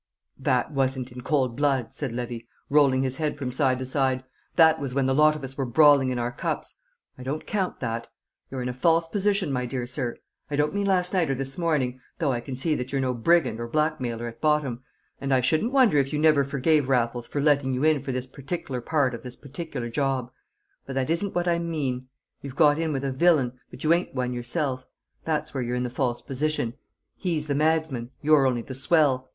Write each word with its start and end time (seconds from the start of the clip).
"That 0.39 0.71
wasn't 0.71 1.11
in 1.11 1.21
cold 1.21 1.55
blood," 1.55 1.93
said 1.93 2.11
Levy, 2.11 2.47
rolling 2.71 3.03
his 3.03 3.17
head 3.17 3.37
from 3.37 3.51
side 3.51 3.77
to 3.77 3.85
side; 3.85 4.23
"that 4.55 4.79
was 4.79 4.95
when 4.95 5.05
the 5.05 5.13
lot 5.13 5.35
of 5.35 5.43
us 5.43 5.55
were 5.55 5.65
brawling 5.67 6.09
in 6.09 6.17
our 6.17 6.31
cups. 6.31 6.79
I 7.19 7.21
don't 7.21 7.45
count 7.45 7.79
that. 7.81 8.09
You're 8.49 8.63
in 8.63 8.67
a 8.69 8.73
false 8.73 9.07
position, 9.07 9.51
my 9.51 9.67
dear 9.67 9.85
sir. 9.85 10.17
I 10.49 10.55
don't 10.55 10.73
mean 10.73 10.87
last 10.87 11.13
night 11.13 11.29
or 11.29 11.35
this 11.35 11.55
morning 11.55 12.01
though 12.17 12.31
I 12.31 12.39
can 12.41 12.55
see 12.55 12.73
that 12.73 12.91
you're 12.91 12.99
no 12.99 13.13
brigand 13.13 13.59
or 13.59 13.67
blackmailer 13.67 14.25
at 14.27 14.41
bottom 14.41 14.81
and 15.19 15.31
I 15.31 15.39
shouldn't 15.39 15.71
wonder 15.71 15.99
if 15.99 16.11
you 16.11 16.17
never 16.17 16.43
forgave 16.43 16.89
Raffles 16.89 17.27
for 17.27 17.39
letting 17.39 17.71
you 17.75 17.83
in 17.83 18.01
for 18.01 18.11
this 18.11 18.25
partic'lar 18.25 18.81
part 18.81 19.13
of 19.13 19.21
this 19.21 19.35
partic'lar 19.35 19.87
job. 19.91 20.31
But 20.87 20.93
that 20.93 21.11
isn't 21.11 21.35
what 21.35 21.47
I 21.47 21.59
mean. 21.59 22.07
You've 22.41 22.55
got 22.55 22.79
in 22.79 22.91
with 22.91 23.03
a 23.03 23.11
villain, 23.11 23.53
but 23.69 23.83
you 23.83 23.93
ain't 23.93 24.15
one 24.15 24.33
yourself; 24.33 24.87
that's 25.25 25.53
where 25.53 25.61
you're 25.61 25.75
in 25.75 25.83
the 25.83 25.91
false 25.91 26.23
position. 26.23 26.73
He's 27.17 27.45
the 27.45 27.53
magsman, 27.53 28.09
you're 28.23 28.47
only 28.47 28.63
the 28.63 28.73
swell. 28.73 29.29